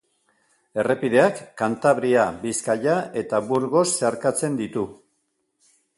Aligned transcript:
Errepideak 0.83 1.41
Kantabria, 1.61 2.23
Bizkaia 2.45 2.95
eta 3.23 3.45
Burgos 3.53 3.87
zeharkatzen 3.99 4.57
ditu. 4.63 4.87